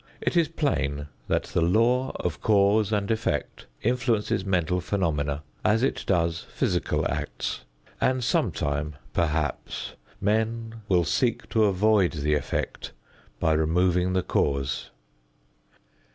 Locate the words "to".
11.49-11.65